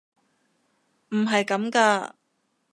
[1.09, 2.13] 唔係咁㗎！